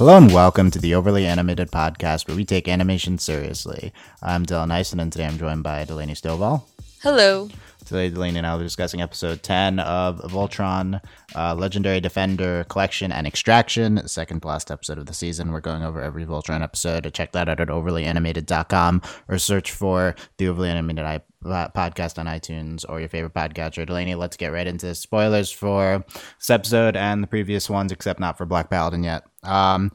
[0.00, 3.92] Hello and welcome to the Overly Animated Podcast, where we take animation seriously.
[4.22, 6.62] I'm Dylan Eisen, and today I'm joined by Delaney Stovall.
[7.02, 7.50] Hello.
[7.90, 11.00] Today, Delaney and I be discussing episode 10 of Voltron
[11.34, 15.50] uh, Legendary Defender Collection and Extraction, second to last episode of the season.
[15.50, 17.12] We're going over every Voltron episode.
[17.12, 22.26] Check that out at overlyanimated.com or search for the Overly Animated I- uh, podcast on
[22.26, 23.84] iTunes or your favorite podcatcher.
[23.84, 26.04] Delaney, let's get right into spoilers for
[26.38, 29.24] this episode and the previous ones, except not for Black Paladin yet.
[29.42, 29.90] Um,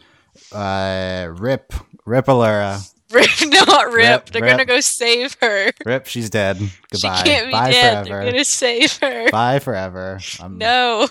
[0.52, 1.72] uh, rip,
[2.06, 2.94] Rip Allura.
[3.12, 3.96] Rip, not Rip.
[3.96, 4.52] Rip, They're Rip.
[4.52, 5.72] gonna go save her.
[5.86, 6.58] Rip, she's dead.
[6.92, 7.18] Goodbye.
[7.18, 8.08] She can't be Bye dead.
[8.08, 8.24] forever.
[8.24, 9.30] They're gonna save her.
[9.32, 10.20] Bye forever.
[10.42, 11.08] Um, No,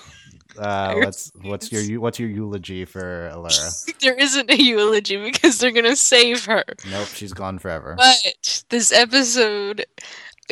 [0.59, 3.99] Uh, what's what's your what's your eulogy for Allura?
[4.01, 6.65] there isn't a eulogy because they're gonna save her.
[6.91, 7.95] Nope, she's gone forever.
[7.97, 9.85] But this episode,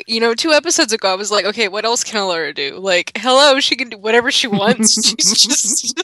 [0.06, 2.76] you know, two episodes ago, I was like, okay, what else can Allura do?
[2.78, 4.94] Like, hello, she can do whatever she wants.
[4.94, 6.00] she's just,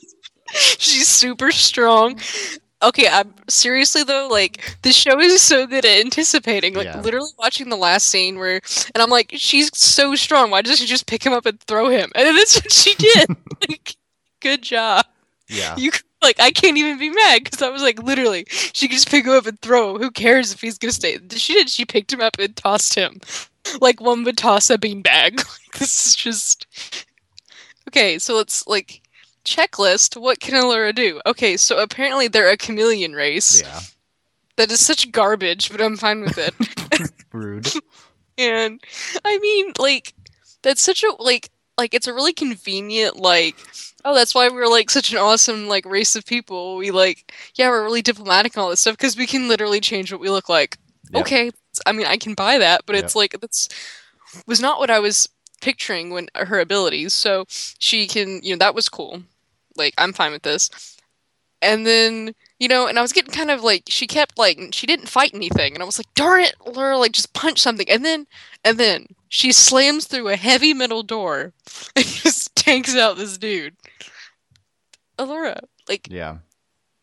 [0.52, 2.18] she's super strong.
[2.80, 6.74] Okay, I'm seriously though, like the show is so good at anticipating.
[6.74, 7.00] Like Yeah.
[7.00, 8.60] literally watching the last scene where,
[8.94, 10.50] and I'm like, she's so strong.
[10.50, 12.12] Why doesn't she just pick him up and throw him?
[12.14, 13.28] And that's what she did.
[13.68, 13.96] like,
[14.40, 15.04] good job.
[15.48, 15.90] Yeah, You
[16.22, 19.24] like, I can't even be mad because I was like, literally, she could just pick
[19.24, 20.02] him up and throw him.
[20.02, 21.18] Who cares if he's gonna stay?
[21.36, 21.70] She did.
[21.70, 23.20] She picked him up and tossed him,
[23.80, 25.42] like one would toss a beanbag.
[25.68, 26.66] Like, this is just
[27.88, 28.18] okay.
[28.18, 29.02] So let's like
[29.56, 30.20] checklist.
[30.20, 31.20] What can Allura do?
[31.26, 33.62] Okay, so apparently they're a chameleon race.
[33.62, 33.80] yeah.
[34.56, 36.52] That is such garbage, but I'm fine with it.
[37.32, 37.68] Rude.
[38.38, 38.80] and
[39.24, 40.14] I mean, like,
[40.62, 43.56] that's such a like, like it's a really convenient like.
[44.04, 46.76] Oh, that's why we're like such an awesome like race of people.
[46.76, 50.10] We like, yeah, we're really diplomatic and all this stuff because we can literally change
[50.10, 50.76] what we look like.
[51.12, 51.22] Yep.
[51.22, 51.50] Okay,
[51.86, 53.68] I mean, I can buy that, but it's like that's
[54.46, 55.28] was not what I was
[55.60, 57.12] picturing when her abilities.
[57.12, 59.22] So she can, you know, that was cool.
[59.78, 60.70] Like, I'm fine with this.
[61.60, 64.86] And then, you know, and I was getting kind of like she kept like she
[64.86, 67.88] didn't fight anything, and I was like, darn it, Laura, like just punch something.
[67.90, 68.26] And then,
[68.64, 71.52] and then she slams through a heavy metal door
[71.96, 73.74] and just tanks out this dude.
[75.18, 76.38] Allura, like Yeah,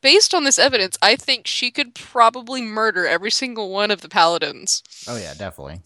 [0.06, 4.08] based on this evidence, I think she could probably murder every single one of the
[4.08, 4.84] paladins.
[5.08, 5.82] oh yeah, definitely.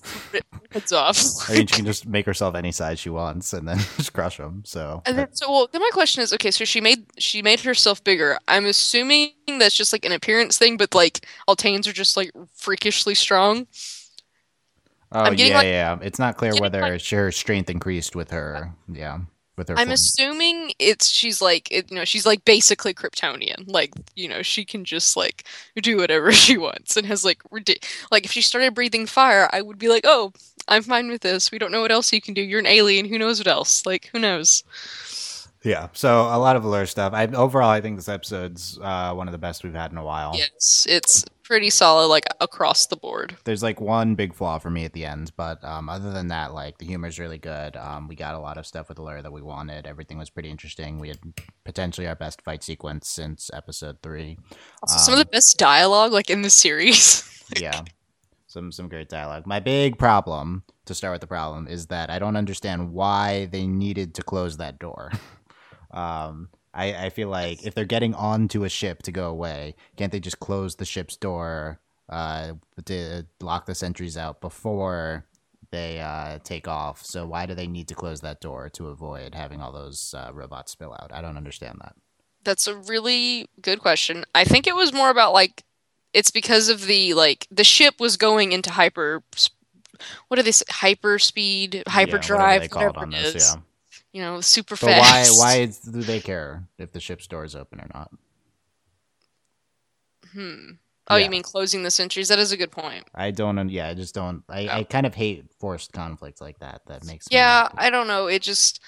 [0.71, 1.17] Heads off.
[1.49, 4.35] I mean, she can just make herself any size she wants and then just crush
[4.35, 4.63] them.
[4.65, 7.61] So And then, so, well, then my question is, okay, so she made she made
[7.61, 8.37] herself bigger.
[8.49, 13.15] I'm assuming that's just like an appearance thing, but like Alteans are just like freakishly
[13.15, 13.67] strong.
[15.13, 15.97] oh yeah, like- yeah.
[16.01, 18.73] It's not clear whether like- her strength increased with her.
[18.91, 19.19] Yeah,
[19.59, 19.75] with her.
[19.77, 23.65] I'm assuming it's she's like it, you know she's like basically Kryptonian.
[23.67, 25.43] Like you know she can just like
[25.75, 29.61] do whatever she wants and has like ridic- like if she started breathing fire, I
[29.61, 30.33] would be like, oh,
[30.67, 31.51] I'm fine with this.
[31.51, 32.41] We don't know what else you can do.
[32.41, 33.05] You're an alien.
[33.05, 33.85] Who knows what else?
[33.85, 34.63] Like who knows?
[35.63, 37.13] Yeah, so a lot of Allura stuff.
[37.13, 40.03] I overall, I think this episode's uh, one of the best we've had in a
[40.03, 40.31] while.
[40.35, 43.35] Yes, it's pretty solid like across the board.
[43.43, 46.53] There's like one big flaw for me at the end, but um, other than that,
[46.53, 47.75] like the humor's really good.
[47.75, 49.85] Um, we got a lot of stuff with Allura that we wanted.
[49.85, 50.97] Everything was pretty interesting.
[50.97, 51.19] We had
[51.65, 54.37] potentially our best fight sequence since episode three.
[54.81, 57.43] Also, some of Um, the best dialogue like in the series.
[57.59, 57.81] yeah,
[58.47, 59.45] some some great dialogue.
[59.45, 63.67] My big problem to start with the problem is that I don't understand why they
[63.67, 65.11] needed to close that door.
[65.91, 70.11] um, I, I feel like if they're getting onto a ship to go away, can't
[70.11, 72.53] they just close the ship's door uh,
[72.85, 75.25] to lock the sentries out before
[75.71, 77.03] they uh, take off?
[77.03, 80.31] So why do they need to close that door to avoid having all those uh,
[80.33, 81.11] robots spill out?
[81.13, 81.95] I don't understand that.
[82.43, 84.25] That's a really good question.
[84.33, 85.63] I think it was more about like
[86.13, 89.23] it's because of the like the ship was going into hyper
[90.29, 90.65] what are they say?
[90.69, 93.61] hyper speed, Yeah, hyper whatever drive, they call it whatever on it this, yeah.
[94.11, 95.37] You know, super But why fast.
[95.39, 98.11] why is, do they care if the ship's door is open or not?
[100.33, 100.71] Hmm.
[101.11, 101.25] Oh, Yeah.
[101.25, 102.27] you mean closing the sentries?
[102.27, 103.07] That is a good point.
[103.15, 103.69] I don't.
[103.69, 104.43] Yeah, I just don't.
[104.49, 104.83] I, I Oh.
[104.85, 106.81] kind of hate forced conflict like that.
[106.87, 108.27] That makes me- Yeah, I don't know.
[108.27, 108.79] It just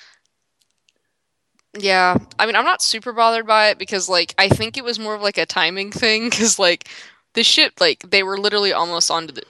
[1.78, 5.00] Yeah, I mean, I'm not super bothered by it because like I think it was
[5.00, 6.90] more of like a timing thing cuz like
[7.34, 9.44] the ship like they were literally almost onto the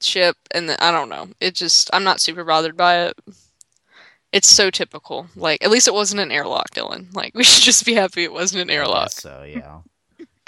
[0.00, 1.28] ship and the, I don't know.
[1.40, 3.18] It just I'm not super bothered by it.
[4.32, 5.26] It's so typical.
[5.36, 7.14] Like at least it wasn't an airlock, Dylan.
[7.14, 9.10] Like we should just be happy it wasn't an airlock.
[9.12, 9.80] So yeah.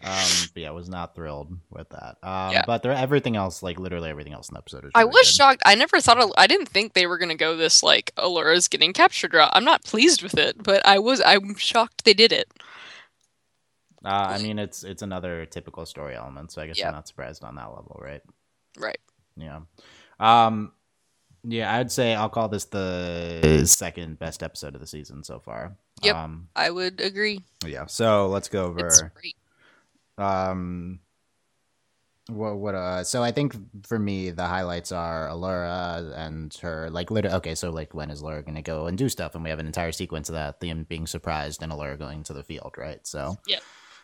[0.02, 2.16] Um, but yeah, I was not thrilled with that.
[2.22, 2.64] Um, Yeah.
[2.66, 5.26] but there, everything else, like literally everything else in the episode, was I was good.
[5.26, 5.62] shocked.
[5.66, 9.34] I never thought I didn't think they were gonna go this like Allura's getting captured
[9.34, 9.50] route.
[9.52, 12.50] I'm not pleased with it, but I was I'm shocked they did it.
[14.02, 16.88] Uh, I mean, it's it's another typical story element, so I guess Yeah.
[16.88, 18.22] I'm not surprised on that level, right?
[18.78, 18.98] Right.
[19.36, 19.60] Yeah.
[20.18, 20.72] Um,
[21.44, 25.76] yeah, I'd say I'll call this the second best episode of the season so far.
[26.02, 26.16] Yep.
[26.16, 27.42] Um, I would agree.
[27.64, 27.87] yeah.
[27.87, 29.37] So let's go It's over great.
[30.19, 31.00] Um,
[32.28, 33.04] what what uh?
[33.04, 33.54] So I think
[33.87, 37.37] for me the highlights are Allura and her like literally.
[37.38, 39.34] Okay, so like when is Allura gonna go and do stuff?
[39.34, 42.32] And we have an entire sequence of that them being surprised and Allura going to
[42.32, 43.04] the field, right?
[43.06, 43.58] So yeah.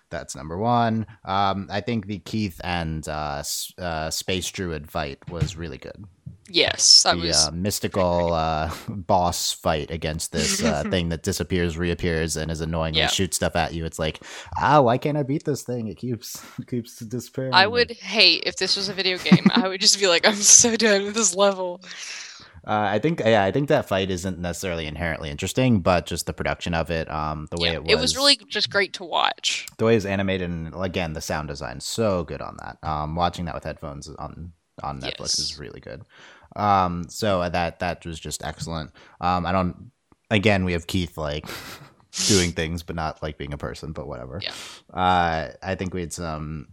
[0.09, 1.05] That's number one.
[1.25, 3.43] Um, I think the Keith and uh,
[3.77, 6.05] uh, Space Druid fight was really good.
[6.49, 11.77] Yes, that the was uh, mystical uh, boss fight against this uh, thing that disappears,
[11.77, 13.05] reappears, and is annoying Yeah.
[13.05, 13.85] and shoots stuff at you.
[13.85, 14.21] It's like,
[14.61, 15.89] ah, why can't I beat this thing?
[15.89, 17.53] It keeps it keeps disappearing.
[17.55, 19.47] I would hate if this was a video game.
[19.55, 21.81] I would just be like, I'm so done with this level.
[22.67, 26.33] Uh, I think, yeah, I think that fight isn't necessarily inherently interesting, but just the
[26.33, 29.05] production of it, um, the way Yeah, it was, it was really just great to
[29.05, 29.67] watch.
[29.79, 32.79] the way it's animated, and again, the sound design so good on that.
[32.83, 34.53] Um, watching that with headphones on
[34.83, 36.03] on Netflix is really good.
[36.57, 38.93] Um, so that that was just excellent.
[39.21, 39.91] Um, I don't.
[40.31, 41.47] Again, we have Keith like
[42.27, 44.41] doing things, but not like being a person, but whatever.
[44.43, 44.53] Yeah.
[44.93, 46.69] Uh, I think we had some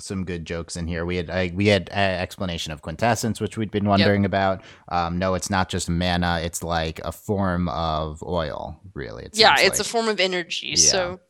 [0.00, 1.04] some good jokes in here.
[1.04, 4.62] We had we had uh, explanation of quintessence, which we'd been wondering about.
[4.88, 8.80] Um, no, it's not just mana; it's like a form of oil.
[8.94, 9.86] Really, it yeah, it's like.
[9.86, 10.76] a form of energy.
[10.76, 11.20] So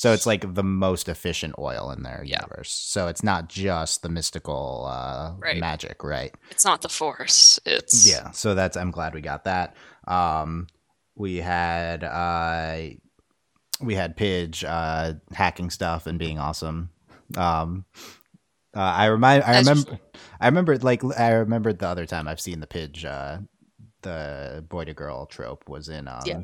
[0.00, 2.38] So it's like the most efficient oil in their Yeah.
[2.38, 2.72] universe.
[2.72, 5.58] So it's not just the mystical uh, Right.
[5.58, 6.34] magic, right?
[6.50, 7.60] it's not the force.
[7.66, 8.30] It's Yeah.
[8.30, 9.76] So that's I'm glad we got that.
[10.08, 10.68] Um,
[11.16, 12.78] we had uh,
[13.82, 16.88] we had Pidge uh, hacking stuff and being awesome.
[17.36, 17.84] Um,
[18.74, 19.98] uh, I remind I remember
[20.40, 23.40] I remember like I remembered the other time I've seen the Pidge uh,
[24.00, 26.40] the boy to girl trope was in um, Yeah.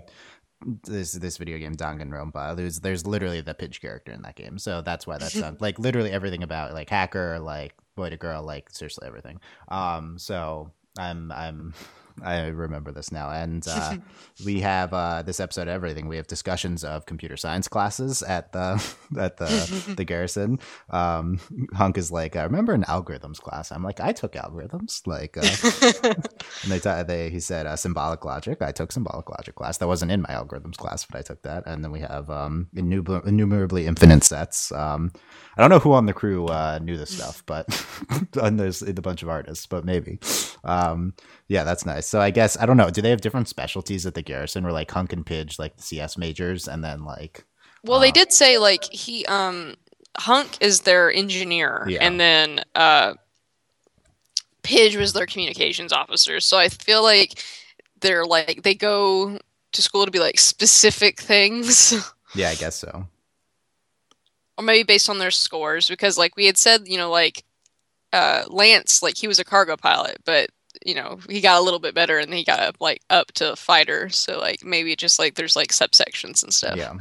[0.65, 2.57] This this video game Danganronpa.
[2.57, 5.79] There's there's literally the Pidge character in that game, so that's why that's uh, like
[5.79, 9.41] literally everything about like hacker, like boy to girl, like seriously everything.
[9.69, 11.75] Um, so I'm I'm
[12.23, 13.97] I remember this now, and uh,
[14.45, 16.09] we have uh, this episode of everything.
[16.09, 18.83] We have discussions of computer science classes at the
[19.19, 20.59] at the the garrison.
[20.91, 21.41] Um,
[21.75, 23.71] Hunk is like, I remember an algorithms class.
[23.71, 25.07] I'm like, I took algorithms.
[25.07, 26.13] Like, uh,
[26.63, 28.63] and they, ta- they he said uh, symbolic logic.
[28.63, 29.79] I took symbolic logic class.
[29.79, 31.67] That wasn't in my algorithms class, but I took that.
[31.67, 34.73] And then we have um, innumer- innumerably infinite sets.
[34.73, 35.13] Um,
[35.57, 37.67] I don't know who on the crew uh, knew this stuff, but
[38.41, 40.19] and there's a bunch of artists, but maybe.
[40.65, 41.15] Um,
[41.49, 42.07] yeah, that's nice.
[42.07, 42.91] So I guess I don't know.
[42.91, 44.65] Do they have different specialties at the garrison?
[44.65, 47.45] Where like Hunk and Pidge, like the CS majors, and then like
[47.85, 49.77] Well, Uh, they did say like he um
[50.19, 52.05] Hunk is their engineer Yeah.
[52.05, 53.15] and then uh
[54.63, 56.41] Pidge was their communications officer.
[56.41, 57.43] So I feel like
[58.01, 59.39] they're like they go
[59.73, 61.95] to school to be like specific things
[62.35, 63.07] yeah, I guess so.
[64.59, 67.45] or maybe based on their scores because like we had said, you know, like
[68.13, 70.51] uh Lance like he was a cargo pilot, but
[70.85, 73.57] you know, he got a little bit better and he got up like up to
[73.57, 74.09] fighter.
[74.09, 76.77] So like maybe just like there's like subsections and stuff.
[76.77, 76.95] Yeah.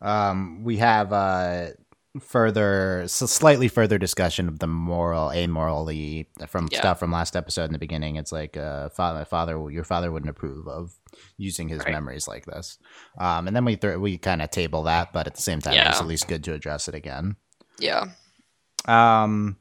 [0.00, 1.68] Um, we have uh
[2.20, 6.78] further, so slightly further discussion of the moral, amorally from Yeah.
[6.80, 8.16] stuff from last episode in the beginning.
[8.16, 10.92] It's like, uh, father, father, your father wouldn't approve of
[11.38, 11.92] using his Right.
[11.92, 12.76] memories like this.
[13.18, 15.72] Um, and then we th- we kind of table that, but at the same time,
[15.74, 17.36] it's at least good to address it again.
[17.78, 18.08] Yeah.
[18.86, 19.56] Um,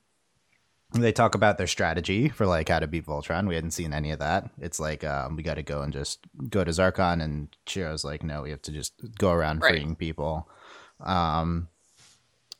[0.94, 3.48] they talk about their strategy for like how to beat Voltron.
[3.48, 4.50] We hadn't seen any of that.
[4.60, 8.24] It's like um, we got to go and just go to Zarkon, and Shiro's like,
[8.24, 9.72] no, we have to just go around Right.
[9.76, 10.50] freeing people.
[11.00, 11.68] Um,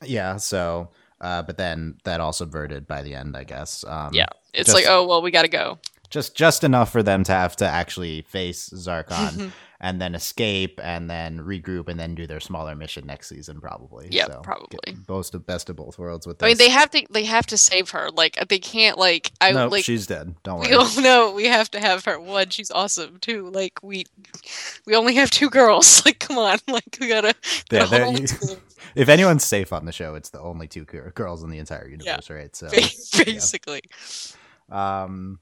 [0.02, 0.36] yeah.
[0.36, 0.88] So,
[1.20, 3.84] uh, but then that all subverted by the end, I guess.
[3.84, 4.26] Um, Yeah.
[4.54, 5.78] It's just- like, oh well, we got to go.
[6.12, 9.50] Just just enough for them to have to actually face Zarkon
[9.80, 14.06] and then escape and then regroup and then do their smaller mission next season, probably.
[14.12, 14.94] Yeah, so, probably.
[15.08, 16.46] Both of best of both worlds with this.
[16.46, 17.04] I mean, they have to.
[17.10, 18.10] They have to save her.
[18.12, 18.96] Like they can't.
[18.96, 19.84] Like I no, like.
[19.84, 20.36] she's dead.
[20.44, 20.76] Don't We worry.
[20.76, 22.20] all know we have to have her.
[22.20, 23.16] One, she's awesome.
[23.20, 24.04] Two, like we,
[24.86, 26.02] we only have two girls.
[26.06, 26.58] Like, come on.
[26.68, 27.34] Like we gotta.
[27.72, 28.56] Yeah, gotta they're- hold you-
[28.94, 32.28] if anyone's safe on the show, it's the only two girls in the entire universe,
[32.30, 32.54] right?
[32.54, 32.68] So,
[33.24, 33.82] Basically,
[34.70, 35.38] um,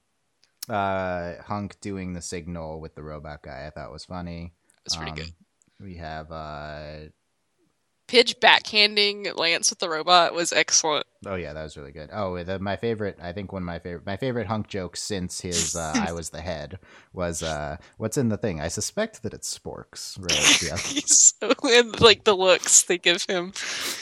[0.71, 4.53] uh, Hunk doing the signal with the robot guy, I thought was funny.
[4.87, 5.33] it's pretty Um, good.
[5.81, 7.09] We have, uh,
[8.11, 11.07] Pidge backhanding Lance with the robot was excellent.
[11.26, 12.11] oh yeah, that was really good.
[12.12, 15.40] Oh, the, my favorite, I think one of my favorite, my favorite Hunk joke since
[15.40, 16.81] his uh, "I was the head"
[17.12, 20.19] was, uh, "What's in the thing?" I suspect that it's sporks?
[20.67, 20.76] Yeah.
[20.76, 23.52] He's so and like the looks they give him.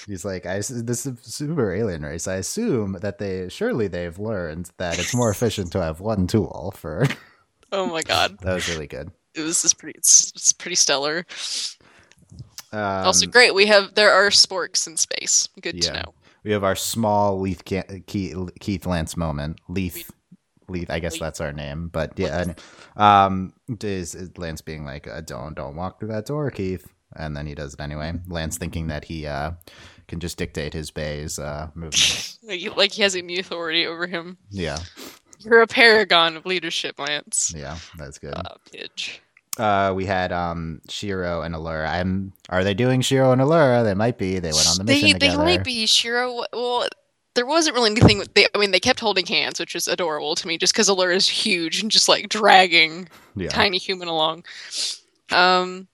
[0.06, 2.26] He's like, I, this is super alien race.
[2.26, 6.72] I assume that they surely they've learned that it's more efficient to have one tool
[6.76, 7.06] for.
[7.72, 9.10] Oh my god, that was really good.
[9.34, 9.98] it was just pretty.
[9.98, 11.26] It's, it's pretty stellar.
[12.72, 13.54] Um, also great.
[13.54, 15.48] We have there are sporks in space.
[15.60, 16.14] Good to know.
[16.44, 19.60] we have our small Leith Keith, Lance moment.
[19.68, 20.10] Leith,
[20.68, 20.90] Leith.
[20.90, 21.20] I guess Leith.
[21.20, 22.42] that's our name, but yeah.
[22.42, 22.60] and,
[22.96, 27.46] Um, is, Lance being like, uh, "Don't don't walk through that door, Keith." and then
[27.46, 28.12] he does it anyway.
[28.28, 29.52] Lance thinking that he uh,
[30.08, 32.38] can just dictate his bay's uh, movements.
[32.76, 34.38] Like, he has any authority over him.
[34.50, 34.78] yeah,
[35.40, 37.52] You're a paragon of leadership, Lance.
[37.54, 38.34] yeah, that's good.
[38.34, 39.20] Uh, Pidge.
[39.58, 41.88] Uh, we had um Shiro and Allura.
[41.88, 42.32] I'm.
[42.48, 43.84] Are they doing Shiro and Allura?
[43.84, 44.38] They might be.
[44.38, 46.44] They went on the mission They, they might be Shiro.
[46.52, 46.88] Well,
[47.34, 48.22] there wasn't really anything.
[48.34, 51.14] They, I mean, they kept holding hands, which is adorable to me, just because Allura
[51.14, 53.48] is huge and just like dragging Yeah.
[53.48, 54.44] tiny human along.
[55.32, 55.88] Um,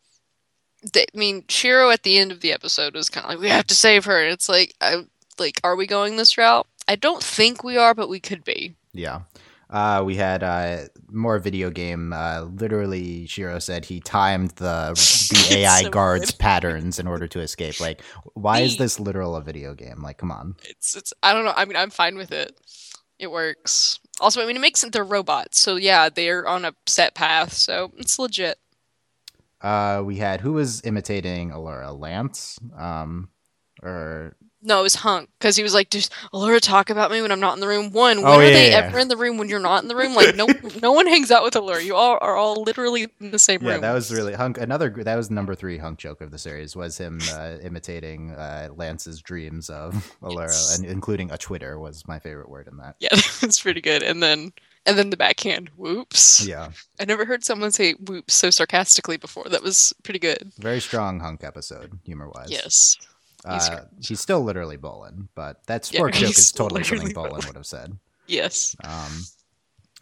[0.92, 3.48] they, I mean, Shiro at the end of the episode was kind of like, "We
[3.48, 5.04] have to save her." And it's like, I
[5.38, 6.66] like, are we going this route?
[6.86, 8.74] I don't think we are, but we could be.
[8.92, 9.20] Yeah.
[9.74, 12.12] Uh, we had uh, more video game.
[12.12, 14.90] Uh, literally, Shiro said he timed the
[15.50, 16.38] the AI so guards good.
[16.38, 17.80] patterns in order to escape.
[17.80, 18.00] Like,
[18.34, 20.00] why is this literal a video game?
[20.00, 20.54] Like, come on.
[20.62, 21.12] It's it's.
[21.24, 21.54] I don't know.
[21.56, 22.56] I mean, I'm fine with it.
[23.18, 23.98] It works.
[24.20, 27.52] Also, I mean, it makes it they're robots, so yeah, they're on a set path,
[27.52, 28.58] so it's legit.
[29.60, 31.98] Uh, we had who was imitating Allura?
[31.98, 33.28] Lance, um,
[33.82, 37.30] or No, it was Hunk because he was like, "Does Allura talk about me when
[37.30, 39.16] I'm not in the room?" One, when Oh, are yeah, they yeah, ever in the
[39.16, 40.14] room when you're not in the room?
[40.14, 40.46] Like, no,
[40.82, 41.84] no one hangs out with Allura.
[41.84, 43.80] You all are all literally in the same yeah, room.
[43.82, 44.56] that was really hunk.
[44.58, 48.70] Another that was number three hunk joke of the series was him uh, imitating uh,
[48.74, 49.92] Lance's dreams of
[50.22, 50.78] Allura, Yes.
[50.78, 52.96] and including a Twitter was my favorite word in that.
[53.00, 54.02] yeah, that's pretty good.
[54.02, 54.52] And then,
[54.86, 56.46] and then the backhand, whoops.
[56.46, 59.44] Yeah, I never heard someone say whoops so sarcastically before.
[59.44, 60.52] That was pretty good.
[60.58, 62.48] very strong hunk episode, humor wise.
[62.50, 62.96] Yes.
[63.50, 67.46] He's Uh, he's still literally Bolin, but that Yeah, joke is totally something literally Bolin
[67.46, 67.98] would have said.
[68.26, 68.74] Yes.
[68.82, 69.24] Um,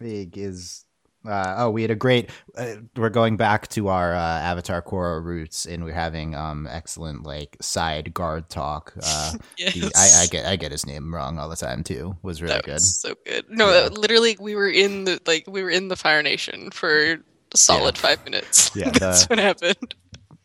[0.01, 0.85] is.
[1.25, 2.31] Uh, oh, we had a great.
[2.57, 7.23] Uh, we're going back to our uh, Avatar Korra roots, and we're having um excellent
[7.23, 8.93] like side guard talk.
[9.01, 9.75] Uh, Yes.
[9.75, 12.17] the, I, I get I get his name wrong all the time too.
[12.23, 12.75] Was really that good.
[12.75, 13.45] was so good.
[13.49, 13.89] No, Yeah.
[13.93, 17.13] literally, we were in the like we were in the Fire Nation for
[17.53, 18.75] a solid five minutes.
[18.75, 19.95] Yeah, that's the- what happened.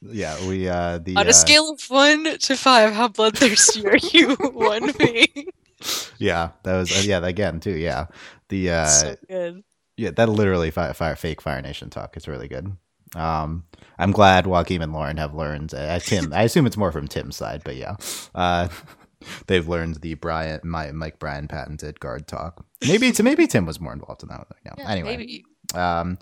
[0.02, 3.98] Yeah, we uh the On uh, a scale of one to five, how bloodthirsty are
[3.98, 4.36] you?
[4.54, 5.48] one being
[6.18, 8.08] yeah that was uh, yeah again too yeah
[8.50, 9.64] the uh so good.
[9.98, 12.16] Yeah, that literally fire, fire fake Fire Nation talk.
[12.16, 12.72] It's really good.
[13.16, 13.64] Um,
[13.98, 15.74] I'm glad Joaquim and Lauren have learned.
[15.74, 17.96] Uh, Tim, I assume it's more from Tim's side, but yeah,
[18.36, 18.68] uh,
[19.48, 22.64] they've learned the Brian, my, Mike Bryan patented guard talk.
[22.88, 24.38] Maybe to maybe Tim was more involved in that.
[24.38, 24.48] One.
[24.66, 24.74] Yeah.
[24.78, 25.46] Yeah, anyway, maybe.
[25.74, 26.20] um,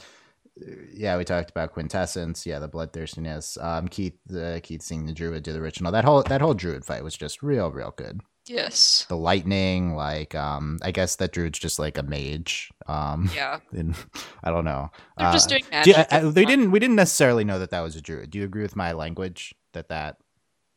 [0.94, 2.46] yeah, we talked about quintessence.
[2.46, 3.58] Yeah, the bloodthirstiness.
[3.64, 5.92] Um, Keith, uh, Keith seeing the druid do the ritual.
[5.92, 8.22] That whole that whole druid fight was just real, real good.
[8.48, 9.06] Yes.
[9.10, 12.70] The lightning, like, um, I guess that druid's just like a mage.
[12.86, 13.60] Um, Yeah.
[13.72, 13.96] and
[14.44, 14.92] I don't know.
[15.18, 16.14] They're just Uh, doing do you- magic.
[16.14, 16.70] I- I- they didn't.
[16.72, 18.30] We didn't necessarily know that that was a druid.
[18.30, 20.18] Do you agree with my language that that?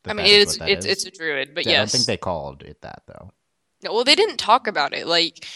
[0.05, 0.93] that I mean, that it's it's is?
[0.93, 1.77] it's a druid, but I yes.
[1.77, 3.31] I don't think they called it that though.
[3.85, 5.07] No, well, they didn't talk about it.
[5.07, 5.47] Like,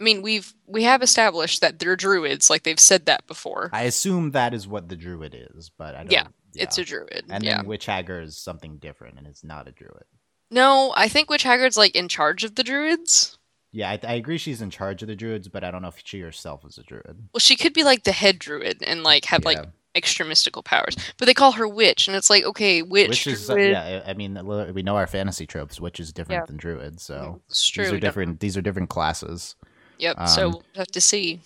[0.00, 2.48] I mean, we've we have established that they're druids.
[2.50, 3.70] Like they've said that before.
[3.72, 6.12] I assume that is what the druid is, but I don't.
[6.12, 7.24] Yeah, It's a druid.
[7.28, 7.56] and yeah.
[7.58, 10.04] then witch Haggar is something different, and it's not a druid.
[10.50, 13.36] No, I think Witch Haggar's like in charge of the druids.
[13.70, 14.38] Yeah, I, I agree.
[14.38, 16.82] She's in charge of the druids, but I don't know if she herself is a
[16.82, 17.28] druid.
[17.34, 19.66] Well, she could be like the head druid and like have like Yeah.
[19.94, 20.96] extra mystical powers.
[21.18, 23.70] But they call her witch, and it's like, okay, witch, Which is uh, druid.
[23.72, 24.02] yeah.
[24.06, 24.38] I I mean,
[24.72, 26.46] we know our fantasy tropes, Witch is different Yeah.
[26.46, 26.98] than druid.
[27.00, 27.84] So It's true.
[27.84, 28.40] these are different.
[28.40, 29.54] These are different classes.
[29.98, 30.28] Yep.
[30.28, 31.40] so um, we'll have to see.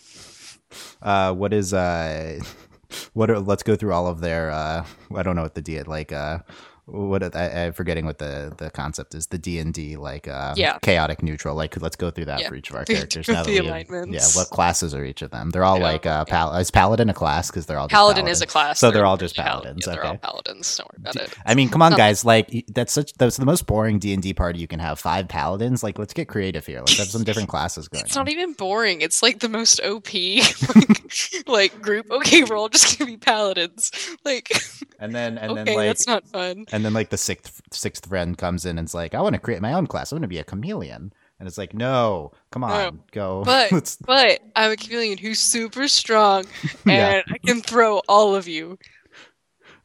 [1.03, 2.41] uh what is uh
[3.15, 5.83] what are, let's go through all of their uh i don't know what the d
[5.83, 6.39] like uh
[6.87, 10.53] what I, I'm forgetting what the the concept is the D and D like uh
[10.57, 10.79] Yeah.
[10.83, 12.49] chaotic neutral like let's go through that Yeah.
[12.49, 14.13] for each of our characters now that the have- alignments.
[14.35, 15.85] yeah what classes are each of them they're all Yeah.
[15.85, 18.81] like uh pal- is paladin a class because they're all just Paladin is a class.
[18.81, 20.19] So they're all just paladins, Yeah, they're all okay.
[20.23, 20.77] paladins.
[20.77, 21.35] Don't worry about it.
[21.47, 22.25] I mean, come on, guys!
[22.25, 24.99] Like that's such that's the most boring D and D party you can have.
[24.99, 25.83] Five paladins.
[25.83, 26.81] Like, let's get creative here.
[26.81, 28.05] Let's have some different classes going.
[28.05, 28.25] It's on.
[28.25, 29.01] not even boring.
[29.03, 30.13] It's like the most OP
[30.75, 32.11] like, like group.
[32.11, 33.91] Okay, we're all just gonna be paladins.
[34.25, 34.51] Like,
[34.99, 36.65] And then and okay, then like that's not fun.
[36.73, 39.41] And then like the sixth sixth friend comes in and it's like, I want to
[39.41, 40.13] create my own class.
[40.13, 41.13] I want to be a chameleon.
[41.39, 43.43] And it's like, no, come on, go.
[43.45, 46.45] But- But I'm a chameleon who's super strong,
[46.87, 47.15] Yeah.
[47.17, 48.79] and I can throw all of you.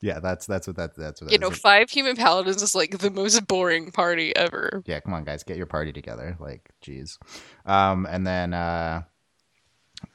[0.01, 1.41] yeah, that's that's what that that's what that You is.
[1.41, 4.84] know, five human paladins is like the most boring party ever.
[4.86, 6.38] yeah, come on, guys, get your party together.
[6.39, 7.17] Like, jeez.
[7.65, 9.01] Um, and then uh,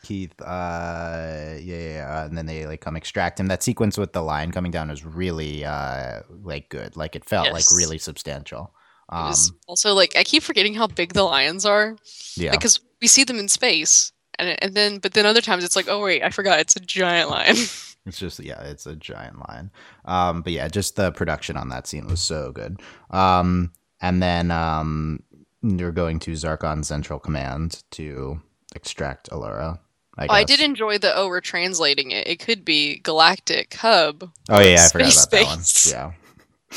[0.02, 3.46] Keith, uh, yeah, yeah, yeah, and then they like come extract him.
[3.48, 6.96] That sequence with the line coming down was really like uh like good.
[6.96, 8.74] Like it felt like really substantial.
[9.08, 9.34] Um,
[9.66, 11.96] also like I keep forgetting how big the lions are
[12.36, 15.76] yeah, because we see them in space, and and then but then other times it's
[15.76, 17.56] like, oh wait, I forgot it's a giant lion.
[18.04, 19.70] It's just yeah, it's a giant line.
[20.04, 22.82] Um, but yeah, just the production on that scene was so good.
[23.10, 25.22] Um, and then um,
[25.62, 28.40] you're going to Zarkon Central Command to
[28.74, 29.78] extract Allura.
[30.18, 32.26] I, Oh, I did enjoy the oh we're translating it.
[32.26, 34.30] It could be galactic hub.
[34.48, 36.12] Oh yeah, I forgot space about that one.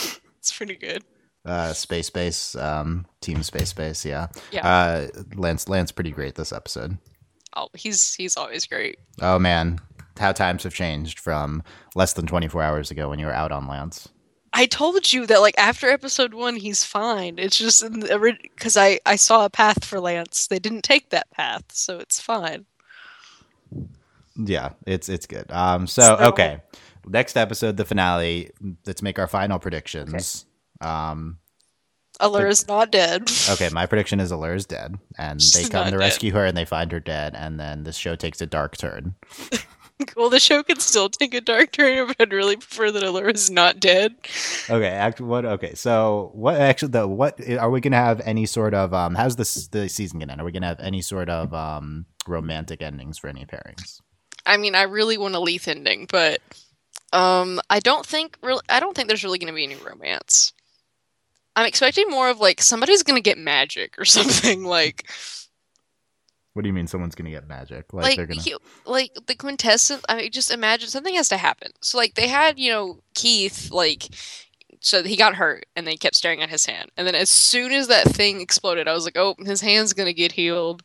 [0.03, 0.11] Yeah.
[0.39, 1.03] It's pretty good.
[1.43, 4.05] Uh, space base, um, team space base.
[4.05, 4.27] Yeah.
[4.51, 4.67] Yeah.
[4.67, 6.99] Uh, Lance, Lance, pretty great this episode.
[7.55, 8.99] Oh, he's he's always great.
[9.21, 9.79] Oh man,
[10.19, 11.63] how times have changed from
[11.95, 14.07] less than 24 hours ago when you were out on Lance.
[14.57, 17.38] I told you that like after episode one, he's fine.
[17.38, 20.47] It's just because I I saw a path for Lance.
[20.47, 22.65] They didn't take that path, so it's fine.
[24.38, 25.51] Yeah, it's it's good.
[25.51, 26.62] Um, so, So- okay,
[27.05, 28.51] next episode, the finale.
[28.85, 30.45] Let's make our final predictions.
[30.79, 31.39] Um,
[32.21, 33.29] Allura's not dead.
[33.50, 36.00] okay, my prediction is Allura's dead, and they come to dead.
[36.00, 39.15] rescue her, and they find her dead, and then the show takes a dark turn.
[40.17, 43.49] well, the show can still take a dark turn, but I'd really prefer that Allura's
[43.49, 44.15] not dead.
[44.69, 45.45] Okay, act what?
[45.45, 46.59] Okay, so what?
[46.59, 49.15] Actually, the what are we gonna have any sort of um?
[49.15, 50.41] How's this the season gonna end?
[50.41, 54.01] Are we gonna have any sort of um romantic endings for any pairings?
[54.45, 56.39] I mean, I really want a Leith ending, but
[57.13, 58.61] um, I don't think really.
[58.69, 60.53] I don't think there's really going to be any romance.
[61.55, 65.09] I'm expecting more of like somebody's going to get magic or something like
[66.55, 67.91] What do you mean someone's gonna get magic?
[67.91, 68.41] Like, they're gonna.
[68.41, 70.01] he- like the quintessence.
[70.07, 71.71] I mean, just imagine something has to happen.
[71.81, 74.07] So like they had you know Keith like.
[74.79, 76.91] So he got hurt, and they kept staring at his hand.
[76.95, 80.13] And then, as soon as that thing exploded, I was like, "Oh, his hand's gonna
[80.13, 80.81] get healed."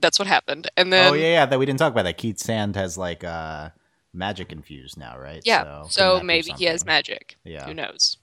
[0.00, 0.68] That's what happened.
[0.76, 1.46] And then, oh yeah, yeah.
[1.46, 2.18] That we didn't talk about that.
[2.18, 3.70] Keith Sand has like uh
[4.12, 5.40] magic infused now, right?
[5.44, 5.84] yeah.
[5.84, 7.36] So, So, couldn't that be maybe he has magic.
[7.44, 7.66] Yeah.
[7.66, 8.16] Who knows?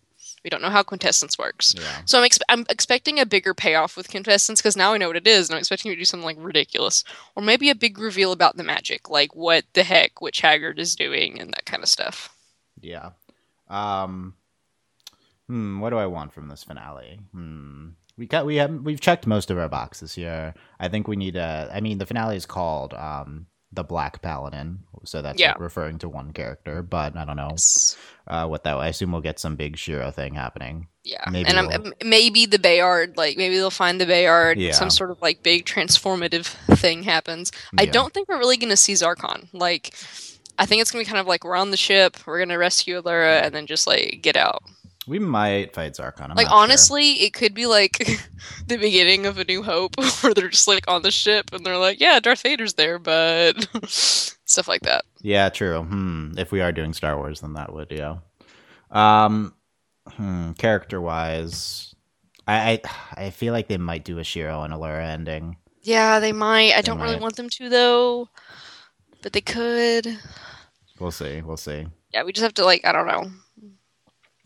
[0.47, 1.75] We don't know how quintessence works.
[1.77, 2.03] Yeah.
[2.05, 5.17] So I'm ex- I'm expecting a bigger payoff with quintessence because now I know what
[5.17, 7.03] it is, and I'm expecting you to do something like ridiculous,
[7.35, 10.95] or maybe a big reveal about the magic, like what the heck Witch Haggar is
[10.95, 12.33] doing and that kind of stuff.
[12.79, 13.09] Yeah.
[13.67, 14.35] Um.
[15.47, 15.81] Hmm.
[15.81, 17.19] What do I want from this finale?
[17.33, 17.89] Hmm.
[18.17, 20.53] We got we have we've checked most of our boxes here.
[20.79, 21.69] I think we need a.
[21.73, 25.53] I mean, the finale is called um the Black Paladin, so that's Yeah.
[25.59, 26.81] referring to one character.
[26.81, 27.97] But I don't know Yes.
[28.27, 28.77] uh, what that.
[28.77, 30.87] I assume we'll get some big Shiro thing happening.
[31.03, 34.57] Yeah, Maybe and we'll- m- maybe the Bayard, like maybe they'll find the Bayard.
[34.57, 34.71] Yeah.
[34.71, 36.45] Some sort of like big transformative
[36.77, 37.51] thing happens.
[37.77, 39.47] I don't think we're really gonna see Zarkon.
[39.53, 39.93] Like,
[40.57, 43.01] I think it's gonna be kind of like we're on the ship, we're gonna rescue
[43.01, 44.63] Allura, and then just like get out.
[45.07, 46.29] We might fight Zarkon.
[46.29, 46.59] I'm like not sure.
[46.59, 47.97] honestly, it could be like
[48.67, 51.77] the beginning of A New Hope, where they're just like on the ship and they're
[51.77, 55.05] like, "Yeah, Darth Vader's there," but stuff like that.
[55.21, 55.83] Yeah, true.
[55.83, 56.33] Hmm.
[56.37, 58.17] If we are doing Star Wars, then that would, yeah.
[58.91, 59.53] Um,
[60.07, 60.51] hmm.
[60.53, 61.95] Character wise,
[62.45, 62.81] I,
[63.15, 65.57] I I feel like they might do a Shiro and Allura ending.
[65.83, 66.73] Yeah, they might.
[66.75, 68.27] I don't really want them to though,
[69.21, 70.17] but they could.
[70.99, 71.41] We'll see.
[71.41, 71.87] We'll see.
[72.13, 73.31] Yeah, we just have to like I don't know.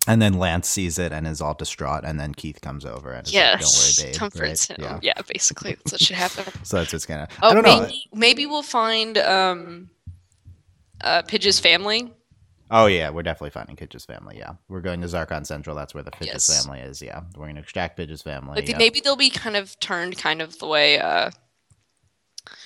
[0.07, 3.27] And then Lance sees it and is all distraught, and then Keith comes over and
[3.27, 4.79] is Yes, like, "Don't worry, babe." comforts right?
[4.79, 4.85] him.
[4.85, 5.13] Yeah.
[5.15, 5.21] Yeah.
[5.31, 6.45] basically that's what should happen.
[6.63, 7.27] So that's what's gonna.
[7.41, 7.81] Oh, I don't know.
[7.81, 9.89] maybe maybe we'll find um,
[11.01, 12.11] uh, Pidge's family.
[12.71, 14.37] Oh yeah, we're definitely finding Pidge's family.
[14.39, 15.75] Yeah, we're going to Zarkon Central.
[15.75, 16.63] That's where the Pidge's Yes.
[16.65, 17.01] family is.
[17.01, 18.55] Yeah, we're going to extract Pidge's family.
[18.55, 18.77] Like yeah.
[18.77, 21.29] maybe they'll be kind of turned kind of the way uh,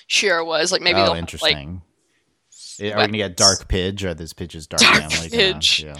[0.07, 0.71] Shiro was.
[0.71, 1.81] Like maybe oh, they'll have, like interesting.
[2.79, 5.29] Eh, Are we gonna get Dark Pidge or this Pidge's Dark, Dark family?
[5.29, 5.95] gonna- yeah.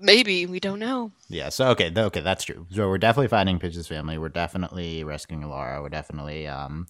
[0.00, 1.12] Maybe we don't know.
[1.28, 2.66] Yeah, so okay, okay, that's true.
[2.70, 4.18] So we're definitely finding Pidge's family.
[4.18, 5.80] We're definitely rescuing Laura.
[5.82, 6.86] We're definitely um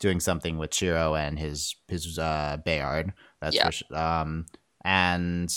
[0.00, 3.12] doing something with Shiro and his his uh Bayard.
[3.40, 3.66] That's Yeah.
[3.66, 4.46] for sh- um
[4.84, 5.50] and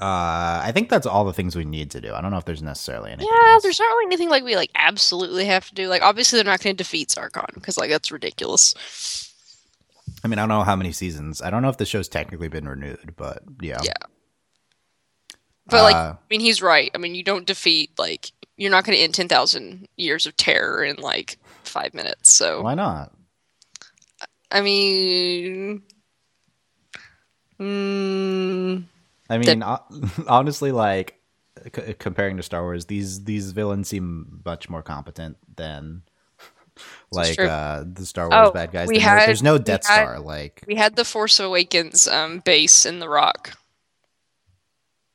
[0.00, 2.14] uh I think that's all the things we need to do.
[2.14, 3.28] I don't know if there's necessarily anything.
[3.30, 3.62] Yeah, else.
[3.64, 5.88] there's not really anything like we like absolutely have to do.
[5.88, 8.74] Like obviously they're not going to defeat Zarkon because like that's ridiculous.
[10.24, 11.42] I mean, I don't know how many seasons.
[11.42, 13.78] I don't know if the show's technically been renewed, but yeah.
[13.84, 13.92] Yeah.
[15.68, 16.90] But like Uh, I mean he's right.
[16.94, 20.82] I mean you don't defeat like you're not going to end 10,000 years of terror
[20.84, 22.30] in like 5 minutes.
[22.30, 23.12] So why not?
[24.50, 25.82] I mean
[27.60, 28.84] mm,
[29.30, 29.78] I mean, uh,
[30.28, 31.20] honestly, like
[31.74, 36.02] c- comparing to Star Wars, these these villains seem much more competent than
[37.12, 38.88] like uh the Star Wars Oh, bad guys.
[38.88, 40.20] we There's no- had- there's no Death had- Star.
[40.20, 43.56] Like we had the Force Awakens um base in the rock.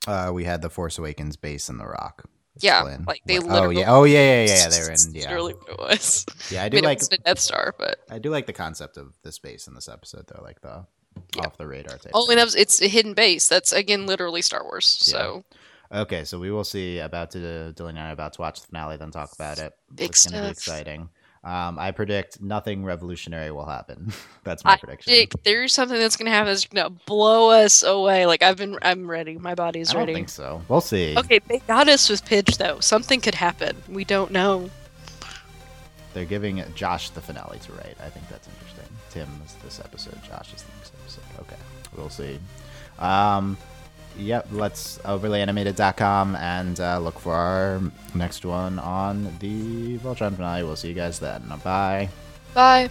[0.07, 2.25] Uh, we had the Force Awakens base in the Rock.
[2.59, 3.91] Yeah, like, they What- literally- Oh yeah.
[3.93, 4.43] Oh yeah.
[4.43, 4.45] Yeah.
[4.45, 4.55] Yeah.
[4.63, 4.97] yeah they're in.
[5.13, 5.21] Yeah.
[5.29, 6.25] literally what it was.
[6.51, 6.61] Yeah.
[6.61, 6.99] I I do mean, like.
[6.99, 10.25] wasn't Death Star, but I do like the concept of the space in this episode,
[10.27, 10.41] though.
[10.43, 10.85] Like the
[11.35, 11.45] Yeah.
[11.47, 12.11] off the radar type.
[12.13, 12.33] oh, thing.
[12.33, 13.47] and that was, it's a hidden base.
[13.47, 14.85] That's again literally Star Wars.
[14.85, 15.43] So
[15.91, 16.99] Okay, so we will see.
[16.99, 17.37] About to
[17.75, 19.73] Dylan and I are about to watch the finale, then talk about it.
[19.93, 20.57] Big it's gonna be stuff.
[20.77, 21.09] exciting.
[21.43, 24.13] Um, I predict nothing revolutionary will happen.
[24.45, 25.27] That's my I prediction.
[25.43, 28.25] There's something that's gonna happen that's gonna blow us away.
[28.25, 29.37] Like I've been, I'm ready.
[29.37, 30.13] My body's I don't ready.
[30.13, 30.61] think so.
[30.69, 31.17] We'll see.
[31.17, 32.79] Okay, they got us with Pidge though.
[32.79, 33.75] Something could happen.
[33.89, 34.69] We don't know.
[36.13, 37.97] they're giving Josh the finale to write.
[38.01, 38.85] I think that's interesting.
[39.09, 40.21] Tim is this episode.
[40.23, 41.23] Josh is the next episode.
[41.41, 41.61] Okay,
[41.97, 42.39] we'll see.
[42.99, 43.57] Um,
[44.17, 44.47] yep.
[44.51, 47.81] Let's overlyanimated.com and uh, look for our
[48.15, 50.63] next one on the Voltron finale.
[50.63, 51.43] We'll see you guys then.
[51.63, 52.09] Bye.
[52.53, 52.89] Bye.